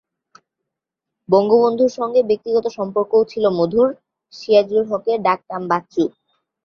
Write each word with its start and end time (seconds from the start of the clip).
বঙ্গবন্ধুর 1.29 1.91
সঙ্গে 1.97 2.21
ব্যক্তিগত 2.23 2.65
সম্পর্কও 2.77 3.23
ছিল 3.31 3.45
মধুর, 3.59 3.87
সিরাজুল 4.33 4.83
হকের 4.91 5.17
ডাক 5.23 5.39
নাম 5.49 5.63
বাচ্চু। 5.71 6.03